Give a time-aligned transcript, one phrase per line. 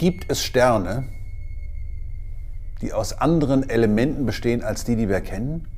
[0.00, 1.04] Gibt es Sterne,
[2.80, 5.68] die aus anderen Elementen bestehen als die, die wir kennen?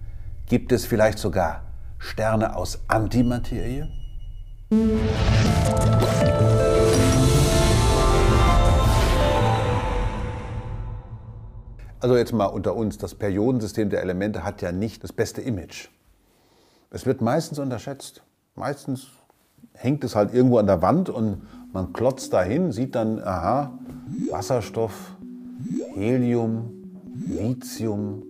[0.46, 1.64] Gibt es vielleicht sogar
[1.98, 3.88] Sterne aus Antimaterie?
[11.98, 15.88] Also jetzt mal unter uns, das Periodensystem der Elemente hat ja nicht das beste Image.
[16.90, 18.22] Es wird meistens unterschätzt.
[18.54, 19.08] Meistens
[19.74, 21.42] hängt es halt irgendwo an der Wand und
[21.72, 23.72] man klotzt dahin, sieht dann, aha,
[24.30, 25.16] Wasserstoff,
[25.94, 26.70] Helium,
[27.26, 28.22] Lithium,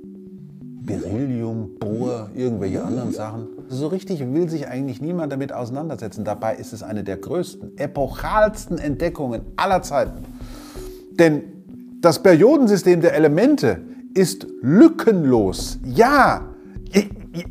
[0.85, 3.49] Beryllium, Bohr, irgendwelche anderen Sachen.
[3.69, 6.25] So richtig will sich eigentlich niemand damit auseinandersetzen.
[6.25, 10.25] Dabei ist es eine der größten, epochalsten Entdeckungen aller Zeiten.
[11.13, 11.45] Denn
[12.01, 13.80] das Periodensystem der Elemente
[14.15, 15.79] ist lückenlos.
[15.85, 16.43] Ja,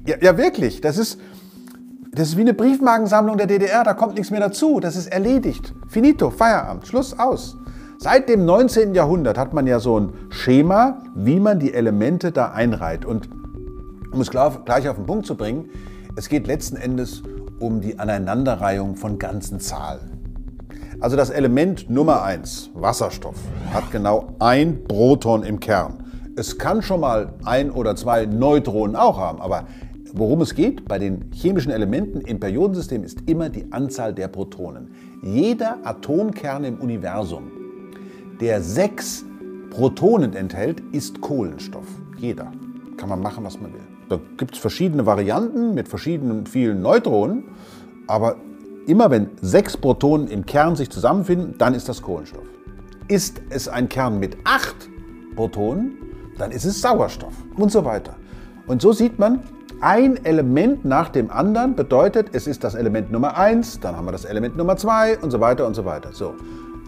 [0.05, 0.81] ja, ja wirklich.
[0.81, 1.19] Das ist,
[2.11, 3.83] das ist wie eine Briefmarkensammlung der DDR.
[3.83, 4.79] Da kommt nichts mehr dazu.
[4.81, 5.73] Das ist erledigt.
[5.87, 7.57] Finito, Feierabend, Schluss aus.
[8.03, 8.95] Seit dem 19.
[8.95, 13.05] Jahrhundert hat man ja so ein Schema, wie man die Elemente da einreiht.
[13.05, 13.29] Und
[14.11, 15.69] um es gleich auf den Punkt zu bringen,
[16.15, 17.21] es geht letzten Endes
[17.59, 20.19] um die Aneinanderreihung von ganzen Zahlen.
[20.99, 23.35] Also das Element Nummer 1, Wasserstoff,
[23.71, 26.03] hat genau ein Proton im Kern.
[26.35, 29.65] Es kann schon mal ein oder zwei Neutronen auch haben, aber
[30.11, 34.89] worum es geht bei den chemischen Elementen im Periodensystem ist immer die Anzahl der Protonen.
[35.21, 37.60] Jeder Atomkern im Universum,
[38.41, 39.23] der sechs
[39.69, 41.87] Protonen enthält, ist Kohlenstoff.
[42.17, 42.51] Jeder.
[42.97, 43.81] Kann man machen, was man will.
[44.09, 47.45] Da gibt es verschiedene Varianten mit verschiedenen vielen Neutronen,
[48.07, 48.35] aber
[48.87, 52.45] Immer wenn sechs Protonen im Kern sich zusammenfinden, dann ist das Kohlenstoff.
[53.07, 54.89] Ist es ein Kern mit acht
[55.35, 55.97] Protonen,
[56.37, 58.15] dann ist es Sauerstoff und so weiter.
[58.65, 59.43] Und so sieht man,
[59.81, 64.11] ein Element nach dem anderen bedeutet, es ist das Element Nummer eins, dann haben wir
[64.11, 66.11] das Element Nummer zwei und so weiter und so weiter.
[66.11, 66.33] So.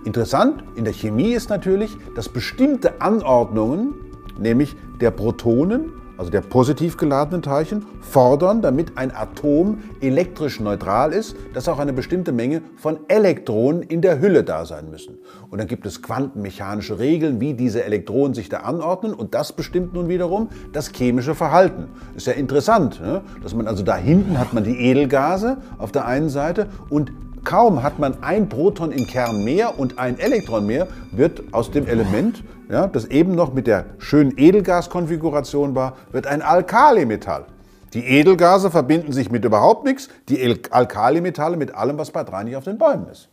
[0.05, 3.93] Interessant in der Chemie ist natürlich, dass bestimmte Anordnungen,
[4.37, 11.35] nämlich der Protonen also der positiv geladenen Teilchen, fordern, damit ein Atom elektrisch neutral ist,
[11.53, 15.17] dass auch eine bestimmte Menge von Elektronen in der Hülle da sein müssen.
[15.50, 19.94] Und dann gibt es quantenmechanische Regeln, wie diese Elektronen sich da anordnen und das bestimmt
[19.94, 21.88] nun wiederum das chemische Verhalten.
[22.16, 23.22] Ist ja interessant, ne?
[23.41, 27.11] dass man also da hinten hat man die Edelgase auf der einen Seite und
[27.43, 31.87] Kaum hat man ein Proton im Kern mehr und ein Elektron mehr, wird aus dem
[31.87, 37.45] Element, ja, das eben noch mit der schönen Edelgaskonfiguration war, wird ein Alkalimetall.
[37.93, 42.63] Die Edelgase verbinden sich mit überhaupt nichts, die Alkalimetalle mit allem, was bei nicht auf
[42.63, 43.29] den Bäumen ist.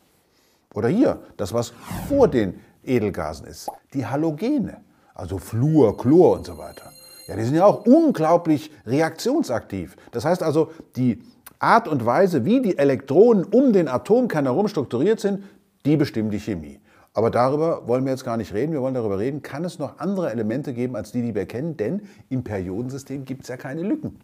[0.74, 1.72] Oder hier, das, was
[2.08, 4.78] vor den Edelgasen ist, die Halogene,
[5.14, 6.90] also Fluor, Chlor und so weiter.
[7.26, 9.96] Ja, die sind ja auch unglaublich reaktionsaktiv.
[10.10, 11.22] Das heißt also, die
[11.60, 15.44] Art und Weise, wie die Elektronen um den Atomkern herum strukturiert sind,
[15.86, 16.80] die bestimmen die Chemie.
[17.12, 18.72] Aber darüber wollen wir jetzt gar nicht reden.
[18.72, 21.76] Wir wollen darüber reden, kann es noch andere Elemente geben als die, die wir kennen?
[21.76, 24.18] Denn im Periodensystem gibt es ja keine Lücken.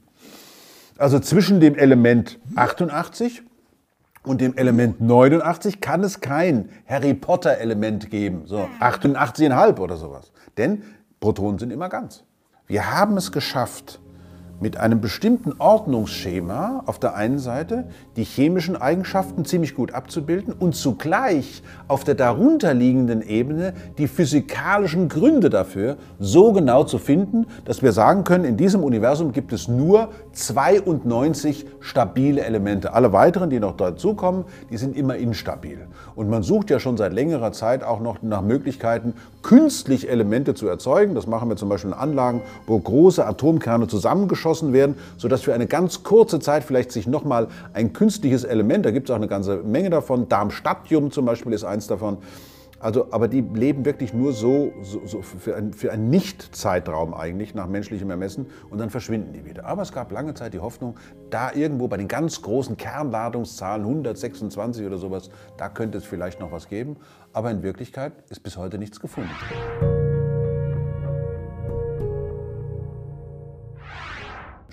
[0.97, 3.43] Also zwischen dem Element 88
[4.23, 10.33] und dem Element 89 kann es kein Harry Potter-Element geben, so 88,5 oder sowas.
[10.57, 10.83] Denn
[11.21, 12.25] Protonen sind immer ganz.
[12.67, 14.01] Wir haben es geschafft,
[14.61, 17.85] mit einem bestimmten Ordnungsschema auf der einen Seite
[18.17, 25.51] die chemischen Eigenschaften ziemlich gut abzubilden und zugleich auf der darunterliegenden Ebene die physikalischen Gründe
[25.51, 30.09] dafür so genau zu finden, dass wir sagen können, in diesem Universum gibt es nur
[30.33, 32.95] 92 stabile Elemente.
[32.95, 35.87] Alle weiteren, die noch dazukommen, die sind immer instabil.
[36.15, 40.67] Und man sucht ja schon seit längerer Zeit auch noch nach Möglichkeiten, künstlich Elemente zu
[40.67, 41.15] erzeugen.
[41.15, 45.55] Das machen wir zum Beispiel in Anlagen, wo große Atomkerne zusammengeschoben geschossen werden, sodass für
[45.55, 49.27] eine ganz kurze Zeit vielleicht sich nochmal ein künstliches Element, da gibt es auch eine
[49.27, 52.19] ganze Menge davon, Darmstadtium zum Beispiel ist eins davon,
[52.79, 57.55] also, aber die leben wirklich nur so, so, so für, ein, für einen Nicht-Zeitraum eigentlich,
[57.55, 59.65] nach menschlichem Ermessen, und dann verschwinden die wieder.
[59.65, 60.95] Aber es gab lange Zeit die Hoffnung,
[61.31, 66.53] da irgendwo bei den ganz großen Kernladungszahlen, 126 oder sowas, da könnte es vielleicht noch
[66.53, 66.97] was geben.
[67.33, 69.31] Aber in Wirklichkeit ist bis heute nichts gefunden.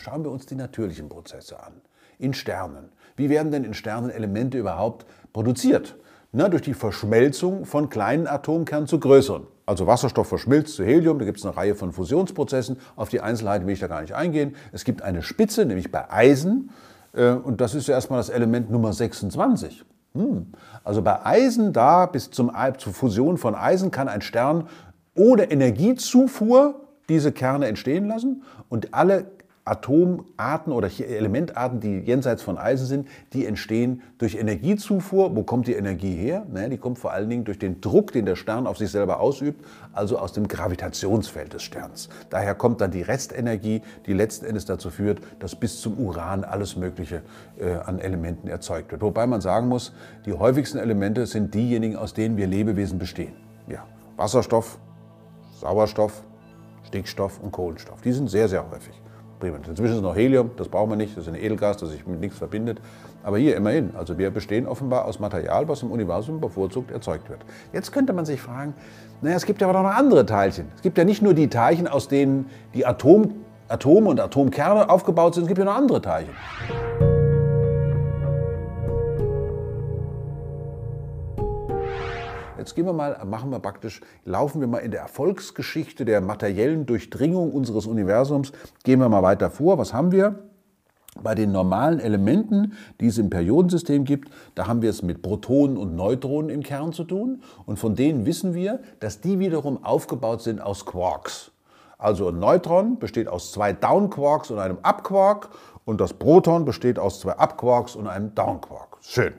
[0.04, 1.76] Schauen wir uns die natürlichen Prozesse an.
[2.20, 2.90] In Sternen.
[3.16, 5.96] Wie werden denn in Sternen Elemente überhaupt produziert?
[6.34, 9.48] Na, durch die Verschmelzung von kleinen Atomkernen zu größeren.
[9.66, 12.80] Also Wasserstoff verschmilzt zu Helium, da gibt es eine Reihe von Fusionsprozessen.
[12.98, 14.58] Auf die Einzelheiten will ich da gar nicht eingehen.
[14.74, 16.72] Es gibt eine Spitze, nämlich bei Eisen.
[17.14, 19.86] Äh, und das ist ja erstmal das Element Nummer 26.
[20.16, 20.48] Hm.
[20.84, 24.68] Also bei Eisen, da bis zum, zur Fusion von Eisen kann ein Stern
[25.16, 29.28] ohne Energiezufuhr diese Kerne entstehen lassen und alle
[29.66, 35.36] Atomarten oder Elementarten, die jenseits von Eisen sind, die entstehen durch Energiezufuhr.
[35.36, 36.46] Wo kommt die Energie her?
[36.52, 39.22] Naja, die kommt vor allen Dingen durch den Druck, den der Stern auf sich selber
[39.22, 39.64] ausübt,
[39.94, 42.10] also aus dem Gravitationsfeld des Sterns.
[42.30, 46.76] Daher kommt dann die Restenergie, die letzten Endes dazu führt, dass bis zum Uran alles
[46.76, 47.22] Mögliche
[47.58, 49.02] äh, an Elementen erzeugt wird.
[49.02, 49.94] Wobei man sagen muss,
[50.26, 53.34] die häufigsten Elemente sind diejenigen, aus denen wir Lebewesen bestehen.
[53.68, 53.86] Ja,
[54.18, 54.78] Wasserstoff,
[55.62, 56.24] Sauerstoff,
[56.86, 58.02] Stickstoff und Kohlenstoff.
[58.02, 58.94] Die sind sehr, sehr häufig.
[59.42, 62.20] Inzwischen ist noch Helium, das brauchen wir nicht, das ist ein Edelgas, das sich mit
[62.20, 62.80] nichts verbindet.
[63.24, 67.42] Aber hier immerhin, also wir bestehen offenbar aus Material, was im Universum bevorzugt erzeugt wird.
[67.74, 68.74] Jetzt könnte man sich fragen,
[69.22, 70.68] naja, es gibt ja aber noch andere Teilchen.
[70.76, 73.34] Es gibt ja nicht nur die Teilchen, aus denen die Atom,
[73.68, 76.34] Atome und Atomkerne aufgebaut sind, es gibt ja noch andere Teilchen.
[82.58, 86.86] Jetzt gehen wir mal, machen wir praktisch, laufen wir mal in der Erfolgsgeschichte der materiellen
[86.86, 88.52] Durchdringung unseres Universums,
[88.84, 89.78] gehen wir mal weiter vor.
[89.78, 90.40] Was haben wir?
[91.22, 95.78] Bei den normalen Elementen, die es im Periodensystem gibt, da haben wir es mit Protonen
[95.78, 97.44] und Neutronen im Kern zu tun.
[97.66, 101.52] Und von denen wissen wir, dass die wiederum aufgebaut sind aus Quarks.
[101.98, 105.50] Also ein Neutron besteht aus zwei Downquarks und einem Upquark
[105.86, 108.98] und das Proton besteht aus zwei Upquarks und einem Downquark.
[109.02, 109.34] Schön.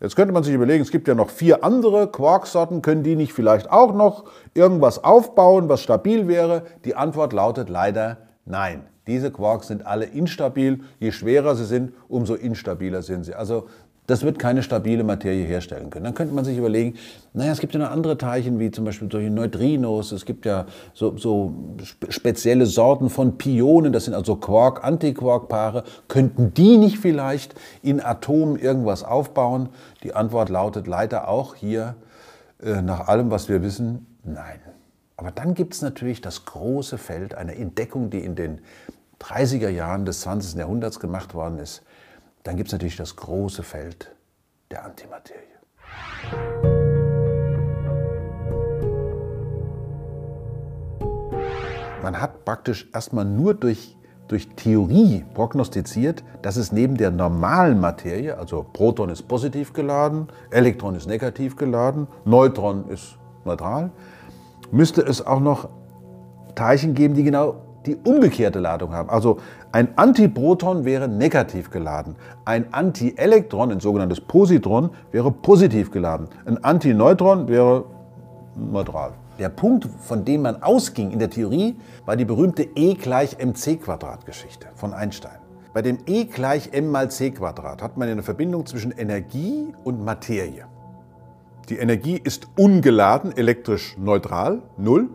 [0.00, 3.32] Jetzt könnte man sich überlegen, es gibt ja noch vier andere Quarksorten, können die nicht
[3.32, 4.24] vielleicht auch noch
[4.54, 6.62] irgendwas aufbauen, was stabil wäre?
[6.84, 8.84] Die Antwort lautet leider nein.
[9.06, 10.80] Diese Quarks sind alle instabil.
[10.98, 13.34] Je schwerer sie sind, umso instabiler sind sie.
[13.34, 13.68] Also
[14.06, 16.04] das wird keine stabile Materie herstellen können.
[16.04, 16.94] Dann könnte man sich überlegen,
[17.32, 20.66] naja, es gibt ja noch andere Teilchen, wie zum Beispiel solche Neutrinos, es gibt ja
[20.92, 21.54] so, so
[22.10, 25.84] spezielle Sorten von Pionen, das sind also Quark-Antiquark-Paare.
[26.08, 29.70] Könnten die nicht vielleicht in Atomen irgendwas aufbauen?
[30.02, 31.94] Die Antwort lautet leider auch hier,
[32.62, 34.60] äh, nach allem, was wir wissen, nein.
[35.16, 38.60] Aber dann gibt es natürlich das große Feld einer Entdeckung, die in den
[39.20, 40.58] 30er Jahren des 20.
[40.58, 41.82] Jahrhunderts gemacht worden ist
[42.44, 44.14] dann gibt es natürlich das große Feld
[44.70, 45.40] der Antimaterie.
[52.02, 53.96] Man hat praktisch erstmal nur durch,
[54.28, 60.96] durch Theorie prognostiziert, dass es neben der normalen Materie, also Proton ist positiv geladen, Elektron
[60.96, 63.90] ist negativ geladen, Neutron ist neutral,
[64.70, 65.70] müsste es auch noch
[66.54, 69.10] Teilchen geben, die genau die umgekehrte Ladung haben.
[69.10, 69.38] Also
[69.72, 72.16] ein Antiproton wäre negativ geladen.
[72.44, 76.28] Ein Antielektron, ein sogenanntes Positron, wäre positiv geladen.
[76.44, 77.84] Ein Antineutron wäre
[78.56, 79.12] neutral.
[79.38, 81.76] Der Punkt, von dem man ausging in der Theorie,
[82.06, 85.38] war die berühmte E gleich mc Quadrat Geschichte von Einstein.
[85.72, 90.04] Bei dem E gleich m mal c Quadrat hat man eine Verbindung zwischen Energie und
[90.04, 90.66] Materie.
[91.68, 95.08] Die Energie ist ungeladen, elektrisch neutral, null.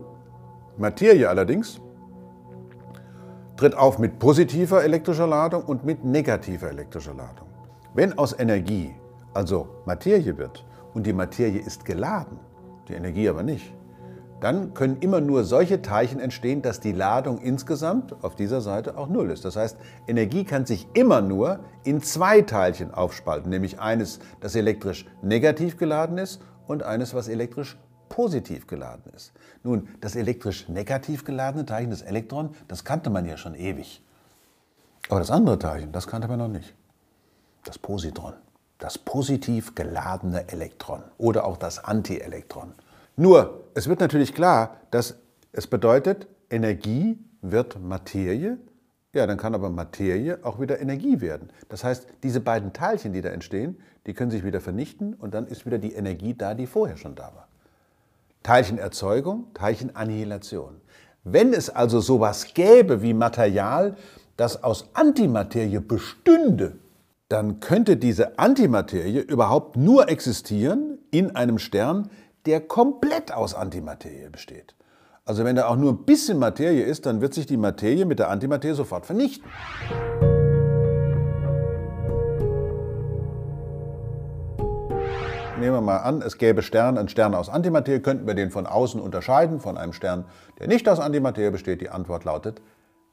[0.76, 1.80] Materie allerdings
[3.60, 7.46] tritt auf mit positiver elektrischer Ladung und mit negativer elektrischer Ladung.
[7.92, 8.94] Wenn aus Energie
[9.34, 10.64] also Materie wird
[10.94, 12.38] und die Materie ist geladen,
[12.88, 13.74] die Energie aber nicht,
[14.40, 19.08] dann können immer nur solche Teilchen entstehen, dass die Ladung insgesamt auf dieser Seite auch
[19.08, 19.44] null ist.
[19.44, 19.76] Das heißt,
[20.08, 26.16] Energie kann sich immer nur in zwei Teilchen aufspalten, nämlich eines, das elektrisch negativ geladen
[26.16, 27.78] ist und eines, was elektrisch
[28.10, 29.32] positiv geladen ist.
[29.62, 34.02] Nun, das elektrisch negativ geladene Teilchen, das Elektron, das kannte man ja schon ewig.
[35.08, 36.74] Aber das andere Teilchen, das kannte man noch nicht.
[37.64, 38.34] Das Positron,
[38.78, 42.74] das positiv geladene Elektron oder auch das Antielektron.
[43.16, 45.16] Nur, es wird natürlich klar, dass
[45.52, 48.58] es bedeutet, Energie wird Materie.
[49.12, 51.50] Ja, dann kann aber Materie auch wieder Energie werden.
[51.68, 55.46] Das heißt, diese beiden Teilchen, die da entstehen, die können sich wieder vernichten und dann
[55.46, 57.49] ist wieder die Energie da, die vorher schon da war.
[58.42, 60.80] Teilchenerzeugung, Teilchenannihilation.
[61.24, 63.96] Wenn es also sowas gäbe wie Material,
[64.36, 66.78] das aus Antimaterie bestünde,
[67.28, 72.10] dann könnte diese Antimaterie überhaupt nur existieren in einem Stern,
[72.46, 74.74] der komplett aus Antimaterie besteht.
[75.24, 78.18] Also wenn da auch nur ein bisschen Materie ist, dann wird sich die Materie mit
[78.18, 79.48] der Antimaterie sofort vernichten.
[85.60, 88.66] Nehmen wir mal an, es gäbe Sterne, einen Stern aus Antimaterie, könnten wir den von
[88.66, 90.24] außen unterscheiden von einem Stern,
[90.58, 91.80] der nicht aus Antimaterie besteht?
[91.80, 92.60] Die Antwort lautet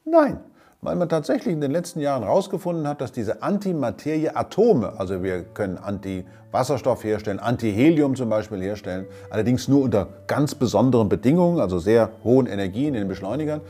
[0.04, 0.40] nein.
[0.80, 5.76] Weil man tatsächlich in den letzten Jahren herausgefunden hat, dass diese Antimaterie-Atome, also wir können
[5.76, 12.46] Anti-Wasserstoff herstellen, Anti-Helium zum Beispiel herstellen, allerdings nur unter ganz besonderen Bedingungen, also sehr hohen
[12.46, 13.60] Energien in den Beschleunigern.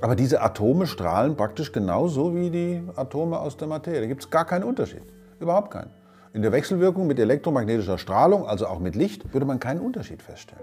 [0.00, 4.00] Aber diese Atome strahlen praktisch genauso wie die Atome aus der Materie.
[4.00, 5.02] Da gibt es gar keinen Unterschied.
[5.38, 5.99] Überhaupt keinen.
[6.32, 10.62] In der Wechselwirkung mit elektromagnetischer Strahlung, also auch mit Licht, würde man keinen Unterschied feststellen.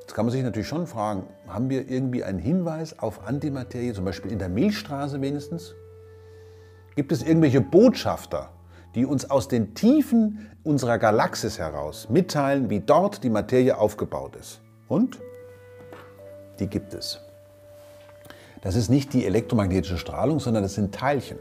[0.00, 4.04] Jetzt kann man sich natürlich schon fragen, haben wir irgendwie einen Hinweis auf Antimaterie, zum
[4.04, 5.74] Beispiel in der Milchstraße wenigstens?
[6.94, 8.50] Gibt es irgendwelche Botschafter,
[8.94, 14.60] die uns aus den Tiefen unserer Galaxis heraus mitteilen, wie dort die Materie aufgebaut ist?
[14.86, 15.18] Und?
[16.60, 17.18] Die gibt es.
[18.62, 21.38] Das ist nicht die elektromagnetische Strahlung, sondern das sind Teilchen.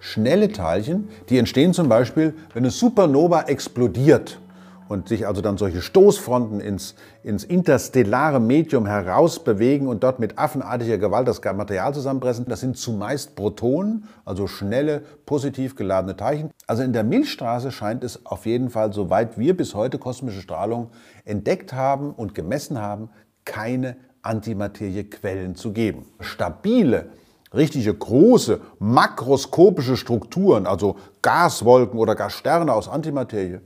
[0.00, 4.40] Schnelle Teilchen, die entstehen zum Beispiel, wenn eine Supernova explodiert
[4.88, 10.98] und sich also dann solche Stoßfronten ins, ins interstellare Medium herausbewegen und dort mit affenartiger
[10.98, 12.46] Gewalt das Material zusammenpressen.
[12.48, 16.50] Das sind zumeist Protonen, also schnelle, positiv geladene Teilchen.
[16.66, 20.90] Also in der Milchstraße scheint es auf jeden Fall, soweit wir bis heute kosmische Strahlung
[21.24, 23.10] entdeckt haben und gemessen haben,
[23.44, 26.06] keine Antimateriequellen zu geben.
[26.18, 27.10] Stabile,
[27.54, 33.60] richtige große, makroskopische Strukturen, also Gaswolken oder Gassterne aus Antimaterie,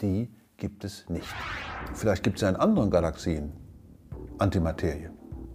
[0.00, 1.26] die gibt es nicht.
[1.94, 3.52] Vielleicht gibt es ja in anderen Galaxien
[4.38, 5.10] Antimaterie.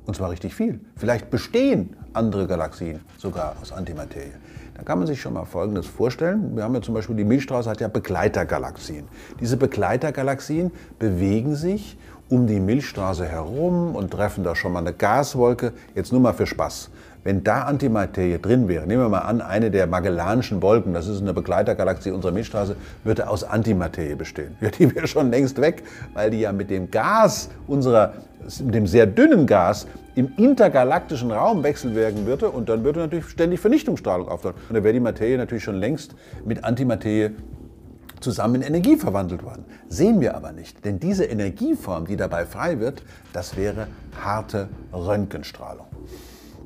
[0.06, 0.80] Und zwar richtig viel.
[0.96, 4.32] Vielleicht bestehen andere Galaxien sogar aus Antimaterie.
[4.74, 6.56] Da kann man sich schon mal Folgendes vorstellen.
[6.56, 9.08] Wir haben ja zum Beispiel, die Milchstraße hat ja Begleitergalaxien.
[9.40, 11.98] Diese Begleitergalaxien bewegen sich
[12.30, 15.74] um die Milchstraße herum und treffen da schon mal eine Gaswolke.
[15.96, 16.90] Jetzt nur mal für Spaß.
[17.24, 21.22] Wenn da Antimaterie drin wäre, nehmen wir mal an, eine der Magellanischen Wolken, das ist
[21.22, 24.56] eine Begleitergalaxie unserer Milchstraße, würde aus Antimaterie bestehen.
[24.62, 25.84] Ja, die wäre schon längst weg,
[26.14, 28.14] weil die ja mit dem Gas unserer,
[28.60, 34.28] dem sehr dünnen Gas im intergalaktischen Raum wechselwirken würde und dann würde natürlich ständig Vernichtungsstrahlung
[34.28, 34.56] auftauchen.
[34.70, 37.32] Und da wäre die Materie natürlich schon längst mit Antimaterie
[38.20, 39.66] zusammen in Energie verwandelt worden.
[39.90, 43.88] Sehen wir aber nicht, denn diese Energieform, die dabei frei wird, das wäre
[44.20, 45.86] harte Röntgenstrahlung.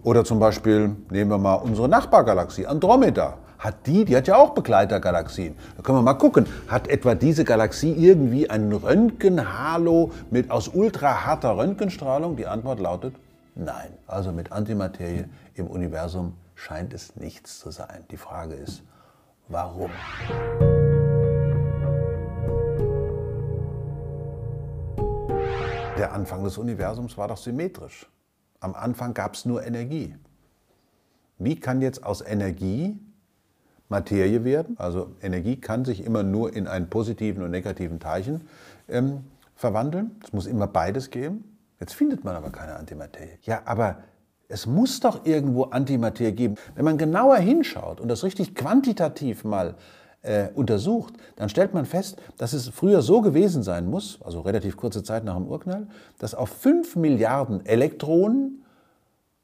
[0.04, 3.38] Oder zum Beispiel nehmen wir mal unsere Nachbargalaxie, Andromeda.
[3.60, 5.56] Hat die, die hat ja auch Begleitergalaxien.
[5.78, 11.56] Da können wir mal gucken, hat etwa diese Galaxie irgendwie einen Röntgenhalo mit aus ultraharter
[11.56, 12.36] Röntgenstrahlung?
[12.36, 13.14] Die Antwort lautet
[13.54, 13.92] nein.
[14.08, 18.04] Also mit Antimaterie im Universum scheint es nichts zu sein.
[18.10, 18.82] Die Frage ist,
[19.48, 19.92] warum?
[26.00, 28.08] Der Anfang des Universums war doch symmetrisch.
[28.62, 30.16] Am Anfang gab es nur Energie.
[31.40, 32.98] Wie kann jetzt aus Energie
[33.90, 34.78] Materie werden?
[34.78, 38.42] Also Energie kann sich immer nur in einen positiven und negativen Teilchen
[38.88, 39.26] ähm,
[39.56, 40.12] verwandeln.
[40.24, 41.58] Es muss immer beides geben.
[41.80, 43.40] Jetzt findet man aber keine Antimaterie.
[43.42, 44.04] Ja, aber
[44.48, 46.56] es muss doch irgendwo Antimaterie geben.
[46.76, 49.74] Wenn man genauer hinschaut und das richtig quantitativ mal
[50.24, 54.78] äh, untersucht, dann stellt man fest, dass es früher so gewesen sein muss, also relativ
[54.78, 55.88] kurze Zeit nach dem Urknall,
[56.20, 58.64] dass auf 5 Milliarden Elektronen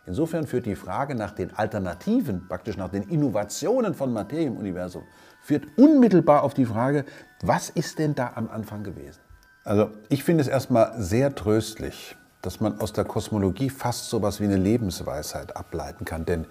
[0.05, 5.03] Insofern führt die Frage nach den Alternativen, praktisch nach den Innovationen von Materie im Universum,
[5.41, 7.05] führt unmittelbar auf die Frage,
[7.41, 9.19] was ist denn da am Anfang gewesen?
[9.63, 14.39] Also ich finde es erstmal sehr tröstlich, dass man aus der Kosmologie fast so etwas
[14.39, 16.25] wie eine Lebensweisheit ableiten kann.
[16.25, 16.47] Denn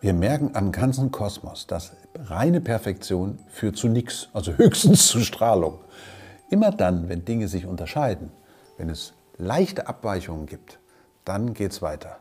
[0.00, 1.92] wir merken am ganzen Kosmos, dass
[2.24, 5.80] reine Perfektion führt zu nichts, also höchstens zu Strahlung.
[6.48, 8.30] Immer dann, wenn Dinge sich unterscheiden,
[8.78, 10.78] wenn es leichte Abweichungen gibt,
[11.24, 12.18] dann geht es weiter.